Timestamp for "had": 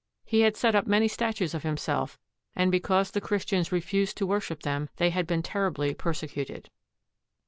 0.39-0.57, 5.11-5.27